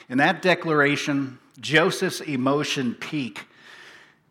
[0.09, 3.47] In that declaration, Joseph's emotion peak,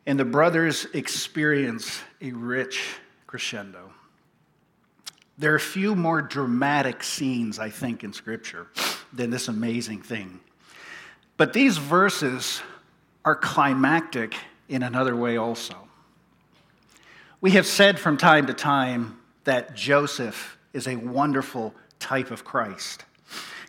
[0.05, 2.96] and the brothers experience a rich
[3.27, 3.91] crescendo.
[5.38, 8.68] There are few more dramatic scenes, I think, in Scripture
[9.12, 10.40] than this amazing thing.
[11.36, 12.62] But these verses
[13.24, 14.36] are climactic
[14.68, 15.76] in another way also.
[17.40, 23.05] We have said from time to time that Joseph is a wonderful type of Christ.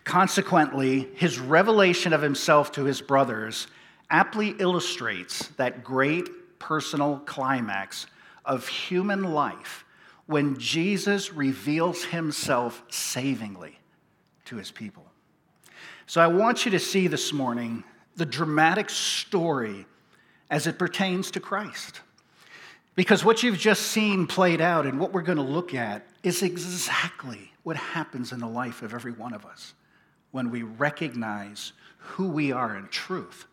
[0.05, 3.67] Consequently, his revelation of himself to his brothers
[4.11, 6.28] aptly illustrates that great
[6.59, 8.06] personal climax
[8.44, 9.84] of human life
[10.27, 13.78] when Jesus reveals himself savingly
[14.44, 15.06] to his people.
[16.06, 17.84] So I want you to see this morning
[18.16, 19.86] the dramatic story
[20.50, 22.00] as it pertains to Christ.
[22.94, 26.42] Because what you've just seen played out and what we're going to look at is
[26.42, 29.72] exactly what happens in the life of every one of us
[30.30, 33.46] when we recognize who we are in truth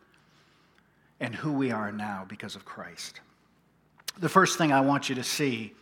[1.20, 3.20] and who we are now because of Christ.
[4.18, 5.72] The first thing I want you to see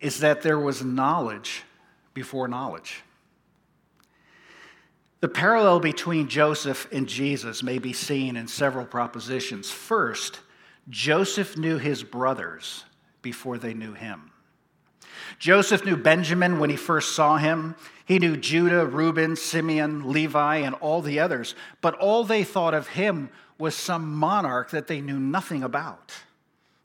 [0.00, 1.64] is that there was knowledge
[2.14, 3.02] before knowledge.
[5.20, 9.70] The parallel between Joseph and Jesus may be seen in several propositions.
[9.70, 10.40] First,
[10.88, 12.84] Joseph knew his brothers
[13.20, 14.30] before they knew him.
[15.38, 17.74] Joseph knew Benjamin when he first saw him.
[18.06, 21.54] He knew Judah, Reuben, Simeon, Levi, and all the others.
[21.80, 26.12] But all they thought of him was some monarch that they knew nothing about,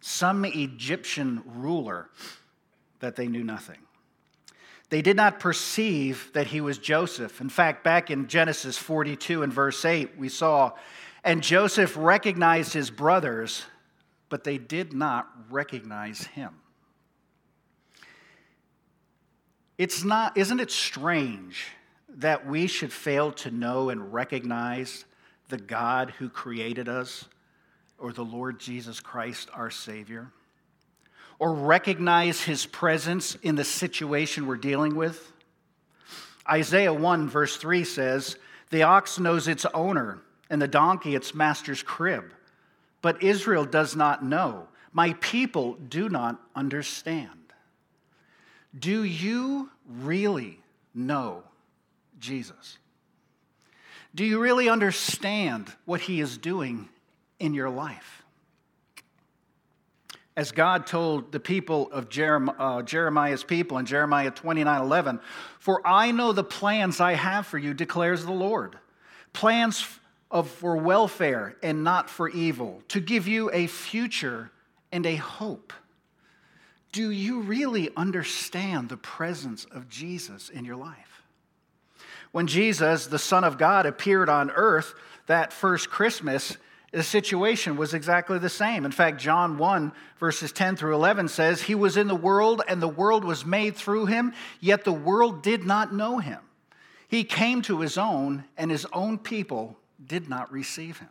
[0.01, 2.09] some Egyptian ruler
[2.99, 3.77] that they knew nothing.
[4.93, 7.41] They did not perceive that he was Joseph.
[7.41, 10.73] In fact, back in Genesis 42 and verse 8, we saw,
[11.23, 13.65] and Joseph recognized his brothers,
[14.29, 16.51] but they did not recognize him.
[19.79, 21.65] It's not, isn't it strange
[22.07, 25.05] that we should fail to know and recognize
[25.49, 27.25] the God who created us
[27.97, 30.31] or the Lord Jesus Christ, our Savior?
[31.43, 35.29] Or recognize his presence in the situation we're dealing with?
[36.49, 38.37] Isaiah 1, verse 3 says,
[38.69, 42.31] The ox knows its owner, and the donkey its master's crib.
[43.01, 44.69] But Israel does not know.
[44.93, 47.51] My people do not understand.
[48.79, 50.61] Do you really
[50.95, 51.43] know
[52.19, 52.77] Jesus?
[54.15, 56.87] Do you really understand what he is doing
[57.37, 58.22] in your life?
[60.35, 65.19] As God told the people of Jeremiah, uh, Jeremiah's people in Jeremiah 29 11,
[65.59, 68.77] For I know the plans I have for you, declares the Lord.
[69.31, 69.85] Plans
[70.31, 74.51] of, for welfare and not for evil, to give you a future
[74.91, 75.73] and a hope.
[76.91, 81.23] Do you really understand the presence of Jesus in your life?
[82.31, 84.95] When Jesus, the Son of God, appeared on earth
[85.27, 86.57] that first Christmas,
[86.93, 88.85] the situation was exactly the same.
[88.85, 92.79] In fact, John 1, verses 10 through 11 says, He was in the world, and
[92.79, 96.39] the world was made through him, yet the world did not know him.
[97.07, 101.09] He came to his own, and his own people did not receive him.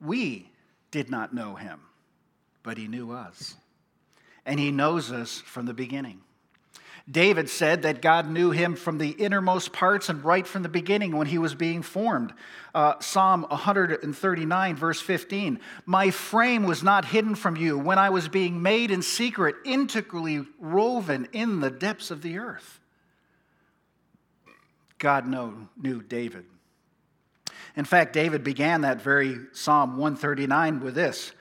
[0.00, 0.50] We
[0.90, 1.80] did not know him,
[2.64, 3.54] but he knew us.
[4.44, 6.20] And he knows us from the beginning.
[7.10, 11.16] David said that God knew him from the innermost parts and right from the beginning
[11.16, 12.32] when he was being formed.
[12.74, 18.28] Uh, Psalm 139, verse 15 My frame was not hidden from you when I was
[18.28, 22.80] being made in secret, integrally woven in the depths of the earth.
[24.96, 26.46] God know, knew David.
[27.76, 31.32] In fact, David began that very Psalm 139 with this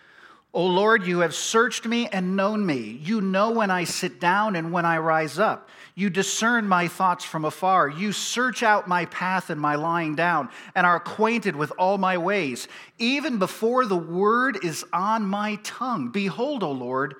[0.56, 3.00] O Lord, you have searched me and known me.
[3.02, 5.68] You know when I sit down and when I rise up.
[5.96, 7.90] You discern my thoughts from afar.
[7.90, 12.20] You search out my path and my lying down, and are acquainted with all my
[12.20, 12.68] ways.
[13.00, 17.16] Even before the word is on my tongue, behold, O Lord,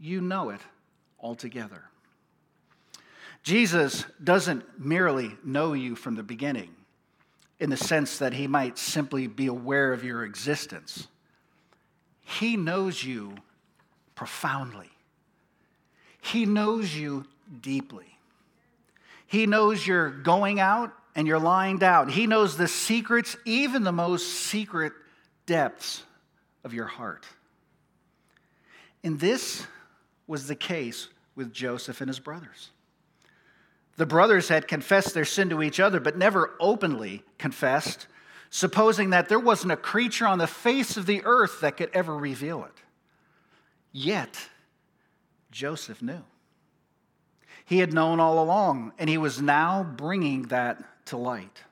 [0.00, 0.60] you know it
[1.20, 1.84] altogether.
[3.42, 6.70] Jesus doesn't merely know you from the beginning
[7.60, 11.08] in the sense that he might simply be aware of your existence.
[12.22, 13.34] He knows you
[14.14, 14.90] profoundly.
[16.20, 17.26] He knows you
[17.60, 18.06] deeply.
[19.26, 22.08] He knows you're going out and you're lying down.
[22.08, 24.92] He knows the secrets, even the most secret
[25.46, 26.02] depths
[26.64, 27.26] of your heart.
[29.02, 29.66] And this
[30.26, 32.70] was the case with Joseph and his brothers.
[33.96, 38.06] The brothers had confessed their sin to each other, but never openly confessed,
[38.54, 42.14] supposing that there wasn't a creature on the face of the earth that could ever
[42.14, 42.82] reveal it.
[43.92, 44.50] Yet,
[45.50, 46.20] Joseph knew.
[47.64, 51.62] He had known all along, and he was now bringing that to light.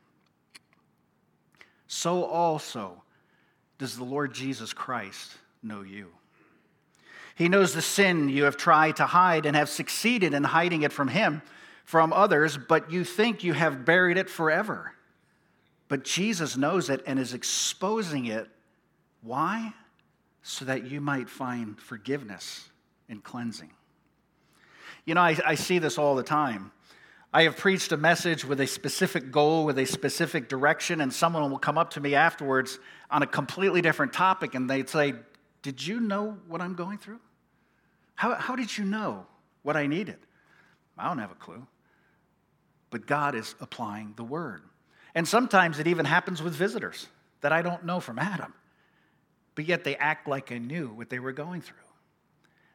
[1.86, 3.02] So also
[3.76, 5.32] does the Lord Jesus Christ
[5.62, 6.08] know you.
[7.34, 10.94] He knows the sin you have tried to hide and have succeeded in hiding it
[10.94, 11.42] from him,
[11.84, 14.94] from others, but you think you have buried it forever.
[15.90, 18.46] But Jesus knows it and is exposing it.
[19.22, 19.75] Why?
[20.40, 22.69] So that you might find forgiveness
[23.08, 23.70] and cleansing.
[25.04, 26.70] You know, I, I see this all the time.
[27.32, 31.50] I have preached a message with a specific goal, with a specific direction, and someone
[31.50, 32.78] will come up to me afterwards
[33.10, 35.14] on a completely different topic and they'd say,
[35.62, 37.19] Did you know what I'm going through?
[38.14, 39.26] How, how did you know
[39.64, 40.19] what I needed?
[40.96, 41.66] I don't have a clue.
[42.90, 44.62] But God is applying the word.
[45.14, 47.08] And sometimes it even happens with visitors
[47.40, 48.54] that I don't know from Adam,
[49.54, 51.76] but yet they act like I knew what they were going through.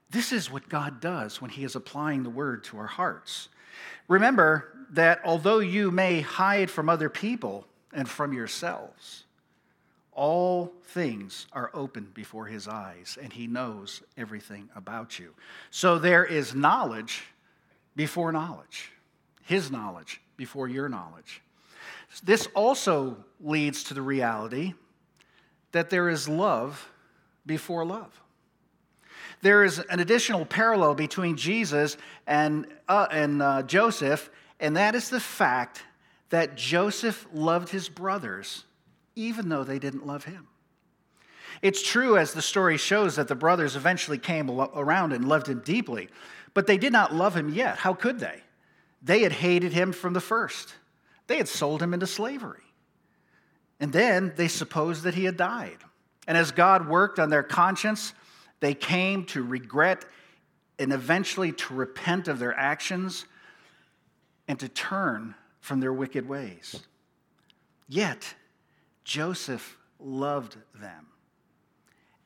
[0.10, 3.50] This is what God does when He is applying the word to our hearts.
[4.08, 9.26] Remember that although you may hide from other people and from yourselves,
[10.16, 15.34] all things are open before his eyes, and he knows everything about you.
[15.72, 17.24] So there is knowledge
[17.96, 18.92] before knowledge,
[19.44, 21.42] his knowledge before your knowledge.
[22.24, 24.74] This also leads to the reality
[25.72, 26.92] that there is love
[27.46, 28.22] before love
[29.46, 35.10] there is an additional parallel between Jesus and, uh, and uh, Joseph, and that is
[35.10, 35.84] the fact
[36.30, 38.64] that Joseph loved his brothers
[39.16, 40.48] even though they didn't love him.
[41.62, 45.60] It's true, as the story shows, that the brothers eventually came around and loved him
[45.60, 46.10] deeply,
[46.54, 47.78] but they did not love him yet.
[47.78, 48.42] How could they?
[49.02, 50.74] They had hated him from the first,
[51.28, 52.62] they had sold him into slavery.
[53.80, 55.78] And then they supposed that he had died.
[56.28, 58.14] And as God worked on their conscience,
[58.60, 60.06] they came to regret
[60.80, 63.26] and eventually to repent of their actions
[64.48, 66.82] and to turn from their wicked ways.
[67.88, 68.36] Yet,
[69.04, 71.08] Joseph loved them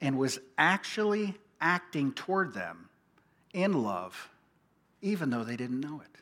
[0.01, 2.89] and was actually acting toward them
[3.53, 4.29] in love,
[5.01, 6.21] even though they didn't know it.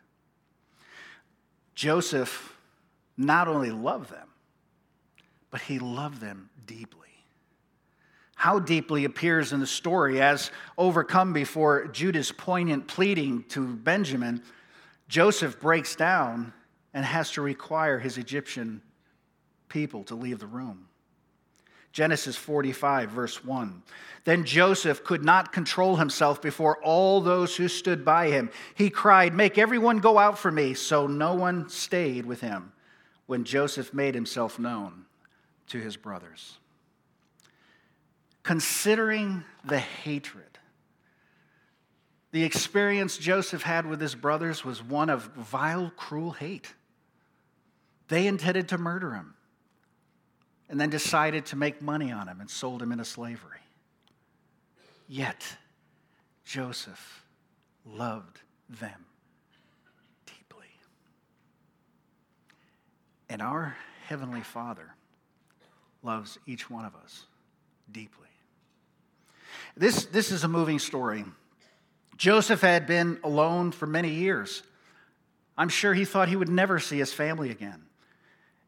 [1.76, 2.56] Joseph
[3.18, 4.28] not only loved them,
[5.50, 7.08] but he loved them deeply
[8.38, 14.44] how deeply appears in the story as overcome before Judah's poignant pleading to Benjamin,
[15.08, 16.54] Joseph breaks down
[16.94, 18.84] and has to require his Egyptian
[19.69, 20.88] people to leave the room.
[21.92, 23.81] Genesis 45, verse 1.
[24.24, 28.52] Then Joseph could not control himself before all those who stood by him.
[28.75, 30.75] He cried, Make everyone go out for me.
[30.75, 32.72] So no one stayed with him
[33.28, 35.06] when Joseph made himself known
[35.68, 36.58] to his brothers
[38.48, 40.58] considering the hatred.
[42.31, 46.74] The experience Joseph had with his brothers was one of vile, cruel hate.
[48.07, 49.34] They intended to murder him
[50.69, 53.60] and then decided to make money on him and sold him into slavery.
[55.10, 55.57] Yet,
[56.46, 57.26] Joseph
[57.86, 59.06] loved them
[60.26, 60.68] deeply.
[63.30, 63.76] And our
[64.07, 64.96] Heavenly Father
[66.02, 67.26] loves each one of us
[67.92, 68.28] deeply.
[69.76, 71.26] This, this is a moving story.
[72.16, 74.64] Joseph had been alone for many years.
[75.57, 77.84] I'm sure he thought he would never see his family again.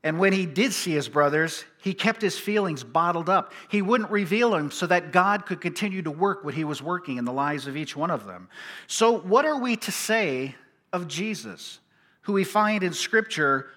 [0.04, 3.51] And when he did see his brothers, he kept his feelings bottled up.
[3.70, 7.18] He wouldn't reveal them so that God could continue to work what he was working
[7.18, 8.48] in the lives of each one of them.
[8.88, 10.56] So, what are we to say
[10.94, 11.80] of Jesus,
[12.22, 13.68] who we find in Scripture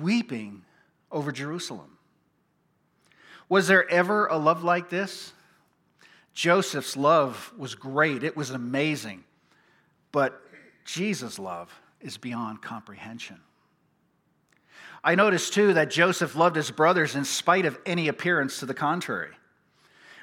[0.00, 0.62] weeping
[1.10, 1.98] over Jerusalem?
[3.48, 5.32] Was there ever a love like this?
[6.34, 9.24] Joseph's love was great, it was amazing.
[10.12, 10.40] But
[10.84, 13.40] Jesus' love is beyond comprehension.
[15.02, 18.74] I noticed too that Joseph loved his brothers in spite of any appearance to the
[18.74, 19.34] contrary.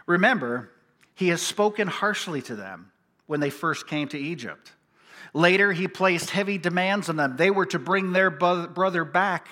[0.06, 0.72] Remember,
[1.16, 2.92] he has spoken harshly to them
[3.26, 4.72] when they first came to Egypt.
[5.38, 7.38] Later, he placed heavy demands on them.
[7.38, 9.48] They were to bring their brother back,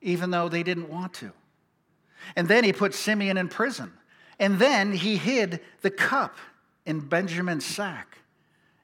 [0.00, 1.30] even though they didn't want to.
[2.34, 3.92] And then he put Simeon in prison
[4.40, 6.38] And then he hid the cup
[6.86, 8.18] in Benjamin's sack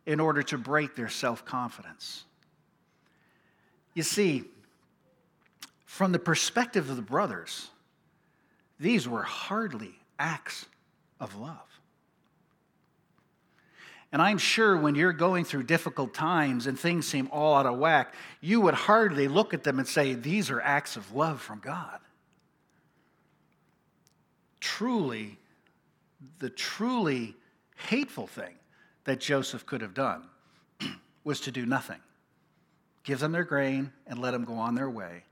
[0.06, 2.24] in order to break their self confidence.
[3.94, 4.44] You see,
[5.86, 7.68] from the perspective of the brothers,
[8.78, 10.66] these were hardly acts
[11.18, 11.67] of love.
[14.10, 17.78] And I'm sure when you're going through difficult times and things seem all out of
[17.78, 21.60] whack, you would hardly look at them and say, These are acts of love from
[21.60, 21.98] God.
[24.60, 25.38] Truly,
[26.38, 27.36] the truly
[27.76, 28.54] hateful thing
[29.04, 30.22] that Joseph could have done
[31.24, 32.00] was to do nothing.
[33.04, 35.24] Give them their grain and let them go on their way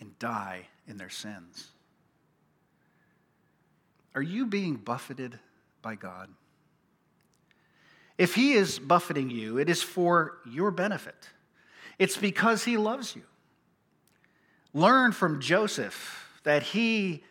[0.00, 1.68] and die in their sins.
[4.14, 5.38] Are you being buffeted
[5.80, 6.28] by God?
[8.22, 11.28] If He is buffeting you, it is for your benefit.
[11.98, 13.22] It's because He loves you.
[14.72, 17.24] Learn from Joseph that he,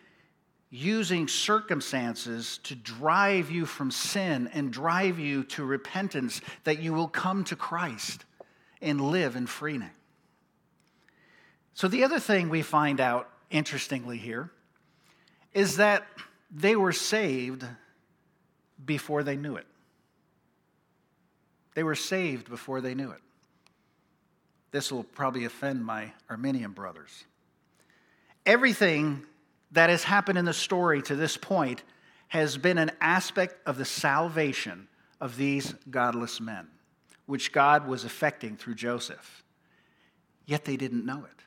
[0.70, 7.08] using circumstances to drive you from sin and drive you to repentance, that you will
[7.08, 8.26] come to Christ
[8.82, 9.92] and live in freedom.
[11.74, 14.52] So, the other thing we find out, interestingly, here
[15.54, 16.06] is that
[16.54, 17.66] they were saved
[18.86, 19.68] before they knew it.
[21.74, 23.22] They were saved before they knew it.
[24.72, 27.26] This will probably offend my Arminian brothers.
[28.46, 29.26] Everything
[29.72, 31.84] that has happened in the story to this point
[32.30, 34.88] has been an aspect of the salvation
[35.20, 36.68] of these godless men,
[37.26, 39.44] which God was effecting through Joseph.
[40.46, 41.44] Yet they didn't know it.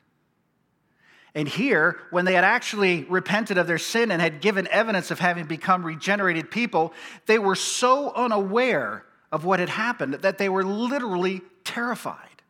[1.33, 5.19] And here, when they had actually repented of their sin and had given evidence of
[5.19, 6.93] having become regenerated people,
[7.25, 9.03] they were so unaware
[9.35, 12.41] of what had happened that they were literally terrified.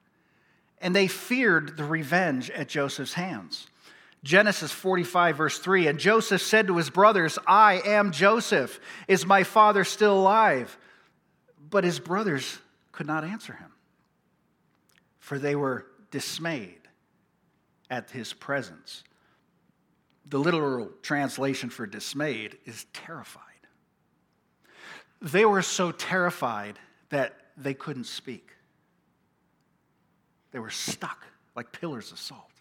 [0.79, 3.65] And they feared the revenge at Joseph's hands.
[4.23, 8.79] Genesis 45, verse 3 And Joseph said to his brothers, I am Joseph.
[9.07, 10.77] Is my father still alive?
[11.71, 12.59] But his brothers
[12.91, 13.71] could not answer him,
[15.17, 16.81] for they were dismayed
[17.89, 19.03] at his presence.
[20.27, 23.54] The literal translation for dismayed is terrified.
[25.21, 26.79] They were so terrified
[27.09, 28.49] that they couldn't speak.
[30.51, 32.51] They were stuck like pillars of salt.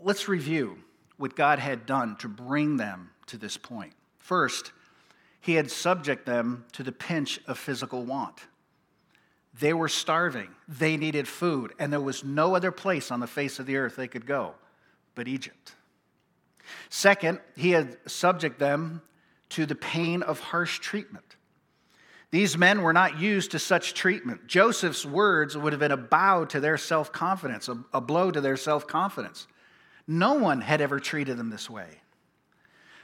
[0.00, 0.78] Let's review
[1.16, 3.92] what God had done to bring them to this point.
[4.18, 4.72] First,
[5.40, 8.40] he had subject them to the pinch of physical want.
[9.58, 10.48] They were starving.
[10.66, 11.72] They needed food.
[11.78, 14.54] And there was no other place on the face of the earth they could go
[15.14, 15.74] but Egypt.
[16.88, 19.02] Second, he had subject them
[19.54, 21.36] to the pain of harsh treatment.
[22.30, 24.48] These men were not used to such treatment.
[24.48, 28.40] Joseph's words would have been a bow to their self confidence, a, a, blow to
[28.40, 29.46] their self confidence.
[30.08, 31.86] No one had ever treated them this way.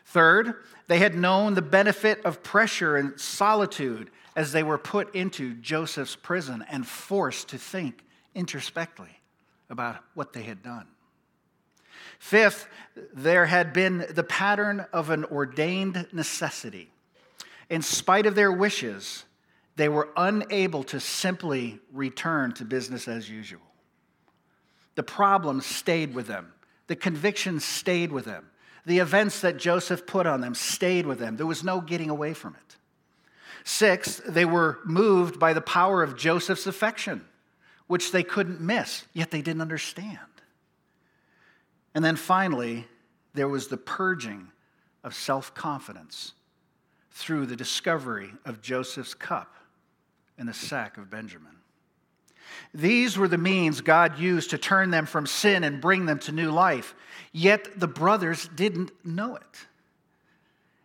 [0.06, 0.54] Third,
[0.88, 6.16] they had known the benefit of pressure and solitude as they were put into Joseph's
[6.16, 8.04] prison and forced to think
[8.34, 9.20] introspectively
[9.68, 10.88] about what they had done.
[12.20, 12.68] Fifth,
[13.14, 16.92] there had been the pattern of an ordained necessity.
[17.70, 19.24] In spite of their wishes,
[19.76, 23.62] they were unable to simply return to business as usual.
[24.96, 26.52] The problems stayed with them,
[26.88, 28.50] the convictions stayed with them,
[28.84, 31.38] the events that Joseph put on them stayed with them.
[31.38, 32.76] There was no getting away from it.
[33.64, 37.24] Sixth, they were moved by the power of Joseph's affection,
[37.86, 40.18] which they couldn't miss, yet they didn't understand.
[41.94, 42.86] And then finally,
[43.34, 44.48] there was the purging
[45.02, 46.32] of self confidence
[47.10, 49.56] through the discovery of Joseph's cup
[50.38, 51.56] in the sack of Benjamin.
[52.74, 56.32] These were the means God used to turn them from sin and bring them to
[56.32, 56.94] new life,
[57.32, 59.66] yet the brothers didn't know it.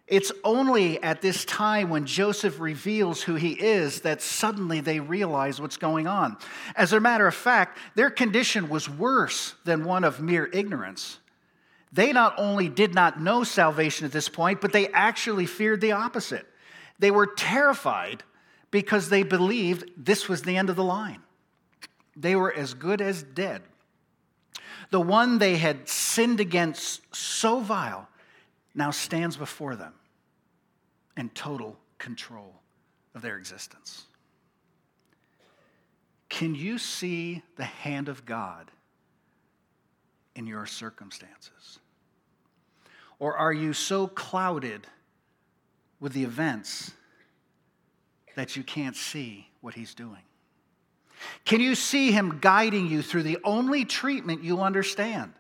[0.08, 5.60] It's only at this time when Joseph reveals who he is that suddenly they realize
[5.60, 6.38] what's going on.
[6.76, 11.18] As a matter of fact, their condition was worse than one of mere ignorance.
[11.92, 15.94] They not only did not know salvation at this point, but they actually feared the
[15.94, 16.46] opposite.
[17.00, 18.24] They were terrified
[18.70, 21.22] because they believed this was the end of the line.
[22.16, 23.64] They were as good as dead.
[24.92, 28.08] The one they had sinned against so vile
[28.76, 29.94] now stands before them
[31.18, 32.54] in total control
[33.16, 34.04] of their existence.
[36.28, 38.70] Can you see the hand of God
[40.36, 41.80] in your circumstances?
[43.18, 44.88] Or are you so clouded
[46.02, 46.92] with the events
[48.36, 50.22] that you can't see what He's doing?
[51.46, 55.32] Can you see Him guiding you through the only treatment you'll understand?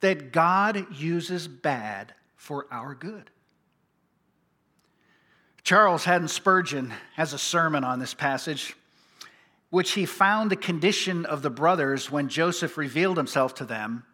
[0.00, 3.30] That God uses bad for our good.
[5.62, 8.76] Charles Haddon Spurgeon has a sermon on this passage,
[9.70, 14.04] which he found the condition of the brothers when Joseph revealed himself to them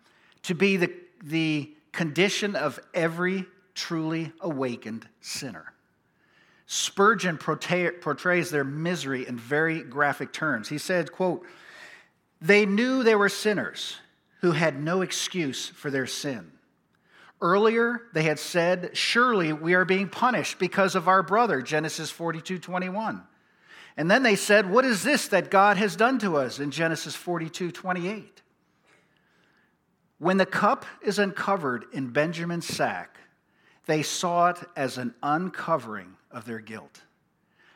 [0.45, 0.91] to be the,
[1.23, 5.73] the condition of every truly awakened sinner.
[6.67, 10.71] Spurgeon portrays their misery in very graphic terms.
[10.71, 11.45] He said, quote,
[12.41, 13.99] They knew they were sinners
[14.41, 16.52] who had no excuse for their sin.
[17.43, 22.61] Earlier, they had said, Surely we are being punished because of our brother, Genesis 42
[22.61, 23.21] 21.
[23.97, 27.17] And then they said, What is this that God has done to us in Genesis
[27.17, 28.43] 42 28?
[30.19, 33.19] When the cup is uncovered in Benjamin's sack,
[33.87, 37.03] they saw it as an uncovering of their guilt.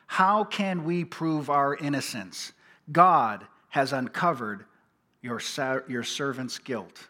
[0.07, 2.53] How can we prove our innocence?
[2.93, 4.65] God has uncovered
[5.23, 5.41] your,
[5.89, 7.09] your servant's guilt.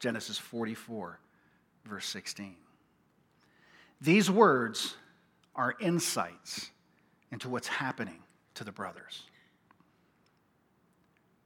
[0.00, 1.18] Genesis 44
[1.84, 2.56] verse 16.
[4.00, 4.96] These words
[5.54, 6.70] are insights
[7.30, 8.22] into what's happening
[8.54, 9.22] to the brothers.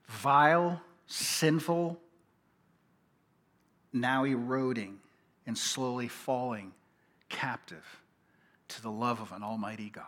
[0.07, 2.01] Vile, sinful,
[3.93, 4.99] now eroding
[5.47, 6.73] and slowly falling
[7.29, 8.01] captive
[8.69, 10.05] to the love of an almighty God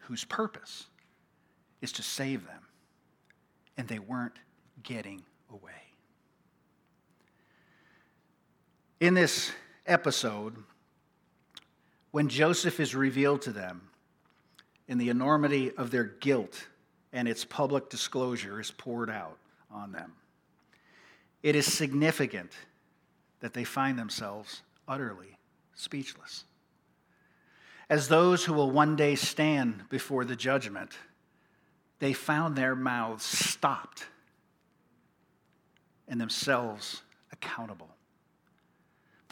[0.00, 0.86] whose purpose
[1.82, 2.62] is to save them,
[3.76, 4.38] and they weren't
[4.82, 5.22] getting
[5.52, 5.85] away.
[8.98, 9.52] In this
[9.86, 10.56] episode,
[12.12, 13.90] when Joseph is revealed to them
[14.88, 16.66] in the enormity of their guilt
[17.12, 19.36] and its public disclosure is poured out
[19.70, 20.14] on them,
[21.42, 22.52] it is significant
[23.40, 25.36] that they find themselves utterly
[25.74, 26.44] speechless.
[27.90, 30.92] As those who will one day stand before the judgment,
[31.98, 34.06] they found their mouths stopped
[36.08, 37.95] and themselves accountable.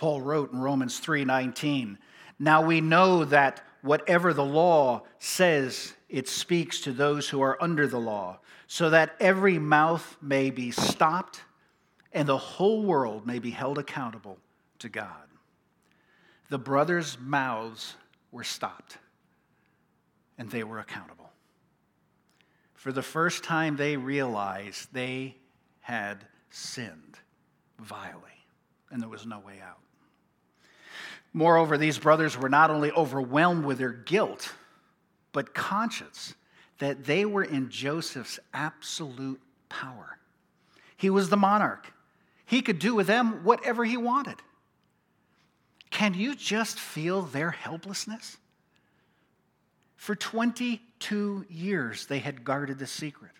[0.04, 1.96] Paul wrote in Romans 3:19,
[2.38, 7.86] "Now we know that whatever the law says, it speaks to those who are under
[7.86, 11.44] the law, so that every mouth may be stopped
[12.12, 14.38] and the whole world may be held accountable
[14.80, 15.30] to God."
[16.50, 17.96] The brothers' mouths
[18.30, 18.98] were stopped
[20.36, 21.32] and they were accountable.
[22.74, 25.38] For the first time, they realized they
[25.80, 27.20] had sinned
[27.78, 28.44] vilely
[28.90, 29.83] and there was no way out.
[31.34, 34.52] Moreover, these brothers were not only overwhelmed with their guilt,
[35.32, 36.34] but conscious
[36.78, 40.18] that they were in Joseph's absolute power.
[40.96, 41.92] He was the monarch,
[42.46, 44.36] he could do with them whatever he wanted.
[45.90, 48.36] Can you just feel their helplessness?
[49.96, 53.32] For 22 years, they had guarded the secret.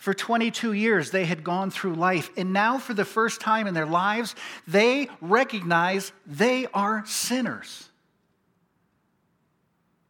[0.00, 3.74] For 22 years, they had gone through life, and now, for the first time in
[3.74, 4.34] their lives,
[4.66, 7.90] they recognize they are sinners.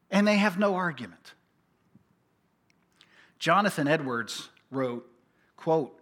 [0.08, 1.34] And they have no argument.
[3.40, 5.10] Jonathan Edwards wrote,
[5.56, 6.00] quote,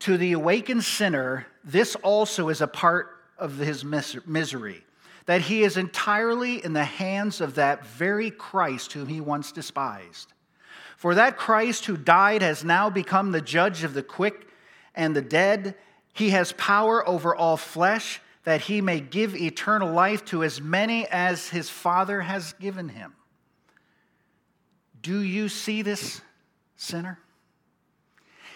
[0.00, 4.84] To the awakened sinner, this also is a part of his misery,
[5.26, 10.32] that he is entirely in the hands of that very Christ whom he once despised.
[11.02, 14.46] For that Christ who died has now become the judge of the quick
[14.94, 15.74] and the dead.
[16.12, 21.08] He has power over all flesh, that he may give eternal life to as many
[21.08, 23.14] as his Father has given him.
[25.00, 26.20] Do you see this,
[26.76, 27.18] sinner?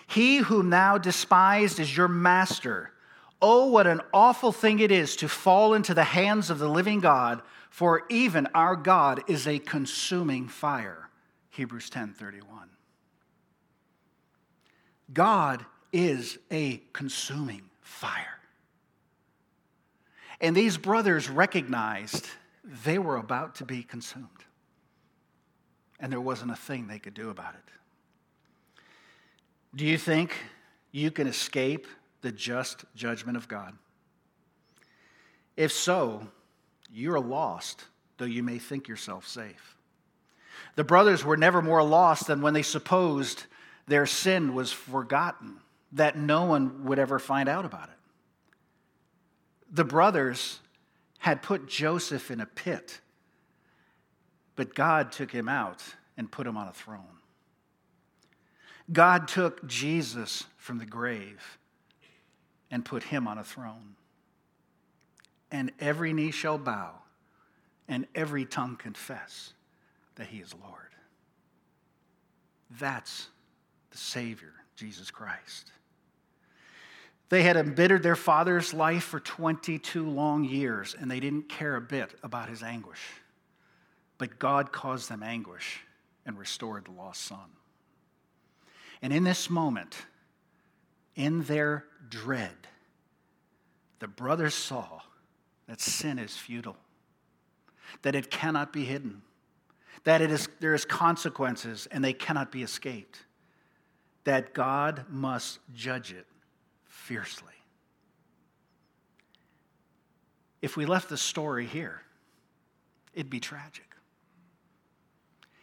[0.06, 2.92] He whom thou despised is your master.
[3.42, 7.00] Oh, what an awful thing it is to fall into the hands of the living
[7.00, 11.05] God, for even our God is a consuming fire.
[11.56, 12.68] Hebrews 10:31.
[15.12, 18.40] God is a consuming fire.
[20.40, 22.28] And these brothers recognized
[22.62, 24.44] they were about to be consumed.
[25.98, 28.90] And there wasn't a thing they could do about it.
[29.74, 30.34] Do you think
[30.92, 31.86] you can escape
[32.20, 33.78] the just judgment of God?
[35.56, 36.28] If so,
[36.90, 37.86] you're lost,
[38.18, 39.75] though you may think yourself safe.
[40.74, 43.44] The brothers were never more lost than when they supposed
[43.86, 45.56] their sin was forgotten,
[45.92, 47.94] that no one would ever find out about it.
[49.70, 50.60] The brothers
[51.18, 53.00] had put Joseph in a pit,
[54.54, 55.82] but God took him out
[56.16, 57.20] and put him on a throne.
[58.92, 61.58] God took Jesus from the grave
[62.70, 63.96] and put him on a throne.
[65.50, 66.92] And every knee shall bow
[67.88, 69.52] and every tongue confess
[70.16, 70.80] that he is Lord.
[72.78, 73.28] That's
[73.90, 75.70] the Savior, Jesus Christ.
[77.28, 81.80] They had embittered their father's life for 22 long years, and they didn't care a
[81.80, 83.00] bit about his anguish.
[84.18, 85.80] But God caused them anguish
[86.24, 87.50] and restored the lost son.
[89.02, 89.96] And in this moment,
[91.14, 92.54] in their dread,
[93.98, 95.00] the brothers saw
[95.66, 96.76] that sin is futile,
[98.02, 99.22] that it cannot be hidden,
[100.06, 103.24] that it is, there is consequences and they cannot be escaped,
[104.22, 106.26] that God must judge it
[106.86, 107.52] fiercely.
[110.62, 112.02] If we left the story here,
[113.14, 113.88] it'd be tragic.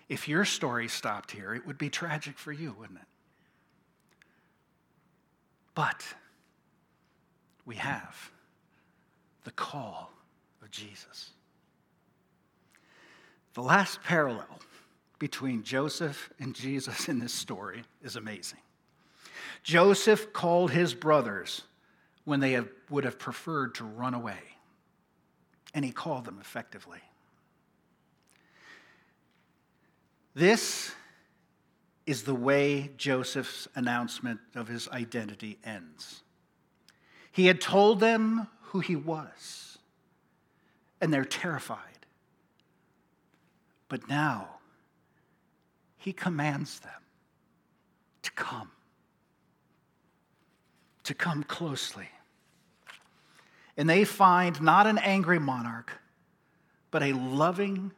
[0.10, 3.08] If your story stopped here, it would be tragic for you, wouldn't it?
[5.74, 6.04] But
[7.66, 8.30] we have
[9.46, 10.12] the call
[10.62, 11.30] of Jesus.
[13.54, 14.48] The last parallel
[15.20, 18.60] between Joseph and Jesus in this story is amazing.
[19.64, 21.62] Joseph called his brothers
[22.26, 24.40] when they have, would have preferred to run away,
[25.74, 27.00] and he called them effectively.
[30.34, 30.94] This
[32.06, 36.24] is the way Joseph's announcement of his identity ends.
[37.32, 39.78] He had told them who he was,
[41.00, 41.93] and they're terrified.
[43.94, 44.48] But now,
[45.98, 47.04] he commands them
[48.24, 48.72] to come,
[51.04, 52.10] to come closely.
[53.78, 55.92] And they find not an angry monarch,
[56.90, 57.92] but a loving,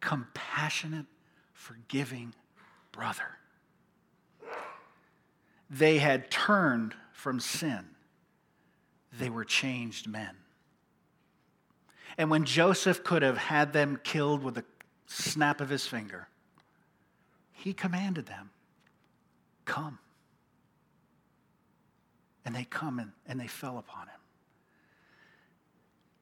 [0.00, 1.06] compassionate,
[1.54, 2.34] forgiving
[2.92, 3.38] brother.
[5.70, 7.86] They had turned from sin,
[9.18, 10.36] they were changed men.
[12.18, 14.64] And when Joseph could have had them killed with a
[15.10, 16.28] snap of his finger,
[17.52, 18.50] he commanded them,
[19.64, 19.98] Come.
[22.44, 24.20] And they come and, and they fell upon him.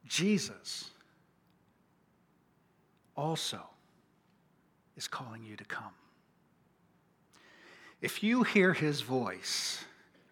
[0.06, 0.90] Jesus
[3.16, 3.60] also
[4.96, 5.92] is calling you to come.
[8.00, 9.84] If you hear his voice,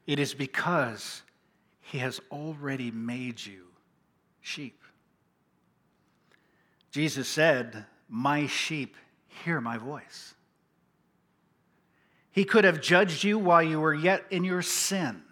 [0.07, 1.23] it is because
[1.81, 3.67] he has already made you
[4.41, 4.83] sheep.
[6.91, 8.97] Jesus said, My sheep
[9.45, 10.35] hear my voice.
[12.31, 15.23] He could have judged you while you were yet in your sin,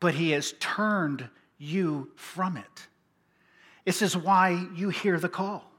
[0.00, 2.88] but he has turned you from it.
[3.84, 5.70] This is why you hear the call.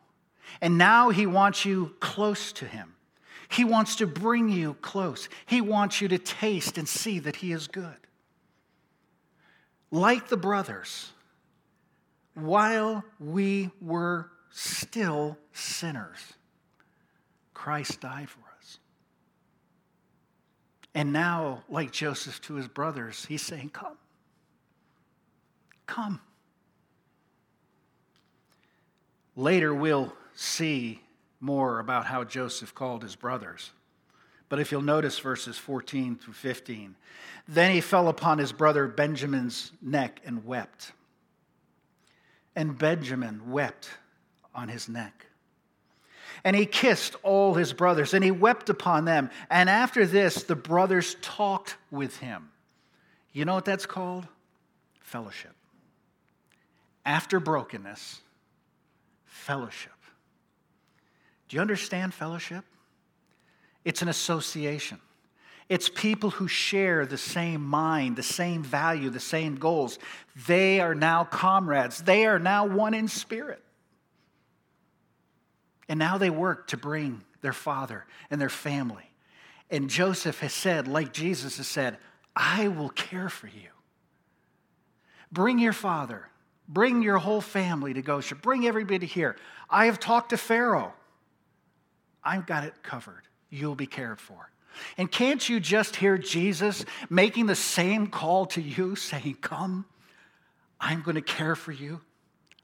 [0.62, 2.96] And now he wants you close to him.
[3.50, 5.30] He wants to bring you close.
[5.46, 7.96] He wants you to taste and see that he is good.
[9.92, 11.12] Like the brothers,
[12.34, 16.20] while we were still sinners,
[17.54, 18.78] Christ died for us.
[20.94, 23.98] And now, like Joseph to his brothers, he's saying, Come.
[25.88, 26.22] Come.
[29.36, 31.02] Later, we'll see
[31.39, 33.72] more about how Joseph called his brothers.
[34.50, 36.96] But if you'll notice verses 14 through 15,
[37.48, 40.92] then he fell upon his brother Benjamin's neck and wept.
[42.56, 43.89] And Benjamin wept
[44.54, 45.26] on his neck.
[46.44, 49.30] And he kissed all his brothers, and he wept upon them.
[49.50, 52.50] And after this, the brothers talked with him.
[53.32, 54.28] You know what that's called?
[55.00, 55.54] Fellowship.
[57.06, 58.20] After brokenness,
[59.26, 59.92] fellowship.
[61.48, 62.66] Do you understand fellowship?
[63.86, 65.00] It's an association.
[65.70, 69.98] It's people who share the same mind, the same value, the same goals.
[70.48, 72.02] They are now comrades.
[72.02, 73.62] They are now one in spirit.
[75.88, 79.10] And now they work to bring their father and their family.
[79.69, 81.98] And Joseph has said, like Jesus has said,
[82.36, 83.69] I will care for you.
[85.32, 86.30] Bring your father,
[86.67, 89.36] bring your whole family to Goshen, bring everybody here.
[89.69, 90.93] I have talked to Pharaoh.
[92.24, 93.24] I've got it covered.
[93.50, 94.52] You'll be cared for.
[94.98, 99.86] And can't you just hear Jesus making the same call to you, saying, Come,
[100.80, 102.02] I'm going to care for you?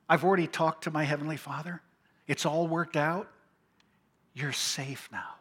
[0.08, 1.82] I've already talked to my Heavenly Father.
[2.29, 3.27] It's all worked out.
[4.35, 5.33] You're safe now.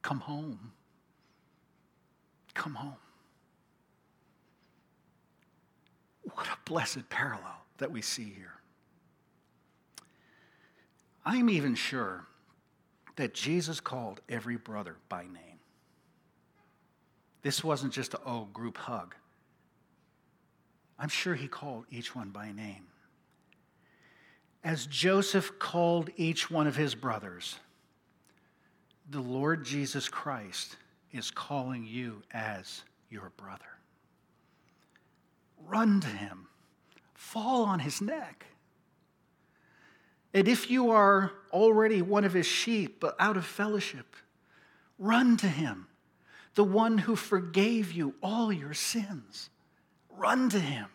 [0.00, 0.72] Come home.
[2.54, 2.96] Come home.
[6.22, 8.54] What a blessed parallel that we see here.
[11.26, 12.24] I'm even sure
[13.16, 15.60] that Jesus called every brother by name.
[17.42, 19.14] This wasn't just a oh group hug.
[20.98, 22.86] I'm sure he called each one by name.
[24.62, 27.58] As Joseph called each one of his brothers,
[29.08, 30.76] the Lord Jesus Christ
[31.12, 33.64] is calling you as your brother.
[35.66, 36.48] run to him,
[37.14, 38.46] fall on his neck.
[40.34, 44.16] And if you are already one of his sheep, but out of fellowship,
[44.98, 45.86] run to him,
[46.54, 49.50] the one who forgave you all your sins.
[50.08, 50.88] Run to him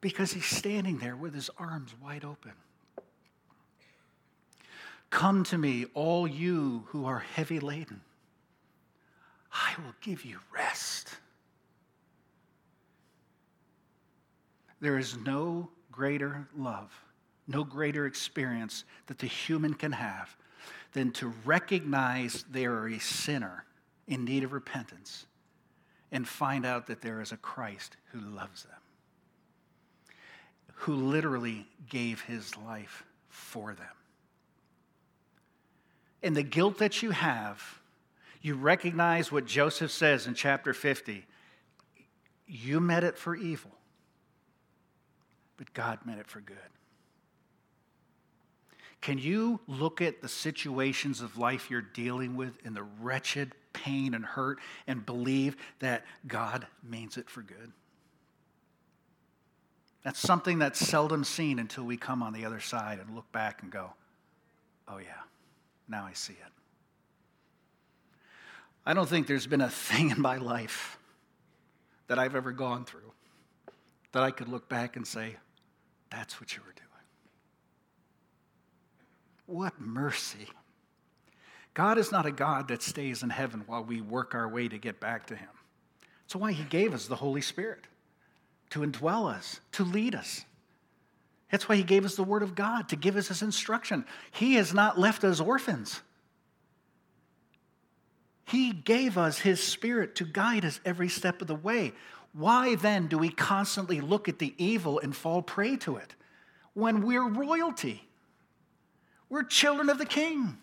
[0.00, 2.52] because he's standing there with his arms wide open.
[5.10, 8.00] Come to me, all you who are heavy laden.
[9.52, 11.08] I will give you rest.
[14.80, 16.92] There is no greater love,
[17.46, 20.34] no greater experience that the human can have
[20.92, 23.64] than to recognize they are a sinner
[24.06, 25.26] in need of repentance
[26.12, 28.78] and find out that there is a Christ who loves them,
[30.80, 33.86] who literally gave his life for them.
[36.22, 37.62] And the guilt that you have,
[38.40, 41.26] you recognize what Joseph says in chapter 50
[42.52, 43.70] you meant it for evil,
[45.56, 46.56] but God meant it for good.
[49.00, 54.14] Can you look at the situations of life you're dealing with and the wretched pain
[54.14, 57.70] and hurt and believe that God means it for good?
[60.02, 63.62] That's something that's seldom seen until we come on the other side and look back
[63.62, 63.92] and go,
[64.88, 65.10] oh, yeah,
[65.88, 66.52] now I see it.
[68.86, 70.98] I don't think there's been a thing in my life
[72.06, 73.12] that I've ever gone through
[74.12, 75.36] that I could look back and say,
[76.10, 76.86] that's what you were doing.
[79.46, 80.48] What mercy.
[81.74, 84.78] God is not a God that stays in heaven while we work our way to
[84.78, 85.48] get back to Him.
[86.22, 87.86] That's why He gave us the Holy Spirit
[88.70, 90.44] to indwell us, to lead us.
[91.50, 94.04] That's why He gave us the Word of God to give us His instruction.
[94.30, 96.00] He has not left us orphans.
[98.44, 101.92] He gave us His Spirit to guide us every step of the way.
[102.32, 106.14] Why then do we constantly look at the evil and fall prey to it
[106.74, 108.08] when we're royalty?
[109.28, 110.58] We're children of the king.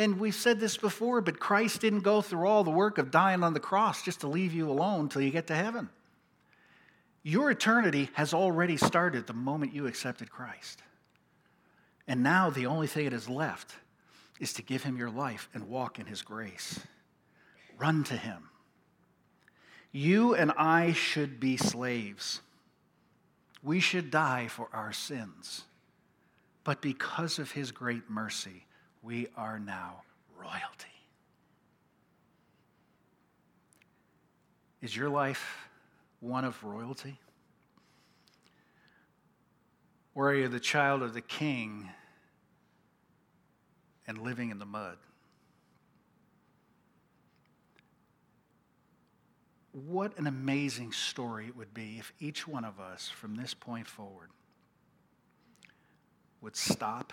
[0.00, 3.42] And we've said this before, but Christ didn't go through all the work of dying
[3.42, 5.90] on the cross just to leave you alone till you get to heaven.
[7.22, 10.82] Your eternity has already started the moment you accepted Christ.
[12.08, 13.74] And now the only thing that is left
[14.40, 16.80] is to give him your life and walk in his grace.
[17.76, 18.48] Run to him.
[19.92, 22.40] You and I should be slaves.
[23.62, 25.64] We should die for our sins.
[26.64, 28.64] But because of his great mercy,
[29.02, 30.02] we are now
[30.36, 30.86] royalty.
[34.82, 35.68] Is your life
[36.20, 37.18] one of royalty?
[40.14, 41.88] Or are you the child of the king
[44.06, 44.96] and living in the mud?
[49.72, 53.86] What an amazing story it would be if each one of us from this point
[53.86, 54.30] forward
[56.40, 57.12] would stop,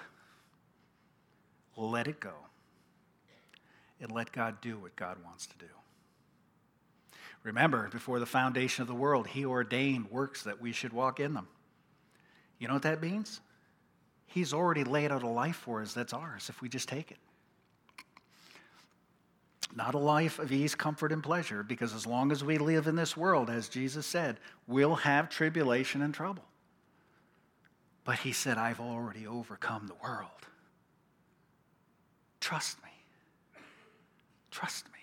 [1.77, 2.33] let it go,
[4.01, 5.65] and let God do what God wants to do.
[7.43, 11.33] Remember, before the foundation of the world, He ordained works that we should walk in
[11.33, 11.47] them.
[12.59, 13.39] You know what that means?
[14.25, 17.17] He's already laid out a life for us that's ours if we just take it.
[19.75, 22.95] Not a life of ease, comfort, and pleasure, because as long as we live in
[22.95, 26.43] this world, as Jesus said, we'll have tribulation and trouble.
[28.03, 30.31] But he said, I've already overcome the world.
[32.47, 32.91] Trust me.
[34.51, 34.99] Trust me.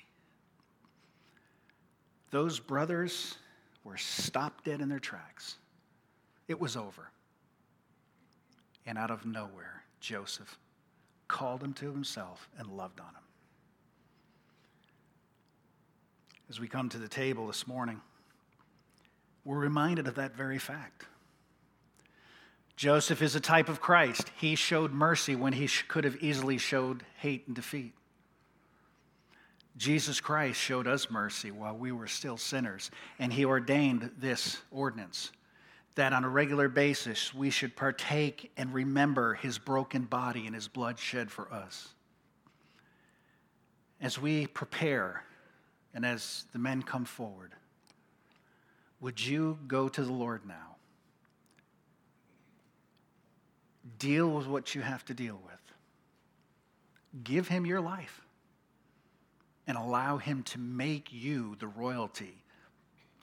[2.31, 3.37] Those brothers
[3.85, 5.59] were stopped dead in their tracks.
[6.49, 7.11] It was over.
[8.87, 10.59] And out of nowhere, Joseph
[11.29, 13.25] called him to himself and loved on him.
[16.49, 18.01] As we come to the table this morning,
[19.45, 21.05] we're reminded of that very fact.
[22.77, 24.31] Joseph is a type of Christ.
[24.37, 27.93] He showed mercy when he could have easily showed hate and defeat.
[29.77, 35.33] Jesus Christ showed us mercy while we were still sinners, and he ordained this ordinance
[35.95, 40.69] that on a regular basis we should partake and remember his broken body and his
[40.69, 41.89] blood shed for us.
[44.01, 45.25] As we prepare
[45.95, 47.53] and as the men come forward,
[49.01, 50.74] would you go to the Lord now?
[53.99, 55.55] Deal with what you have to deal with.
[57.23, 58.23] Give him your life
[59.67, 62.43] and allow him to make you the royalty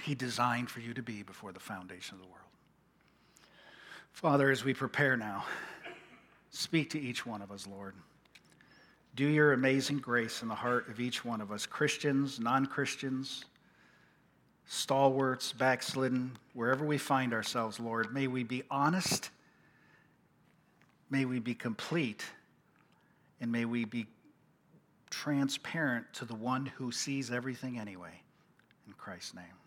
[0.01, 2.37] he designed for you to be before the foundation of the world.
[4.11, 5.45] Father, as we prepare now,
[6.49, 7.95] speak to each one of us, Lord.
[9.15, 13.45] Do your amazing grace in the heart of each one of us, Christians, non Christians,
[14.65, 18.13] stalwarts, backslidden, wherever we find ourselves, Lord.
[18.13, 19.29] May we be honest,
[21.11, 22.23] may we be complete,
[23.39, 24.07] and may we be
[25.11, 28.21] transparent to the one who sees everything anyway.
[28.87, 29.60] In Christ's name.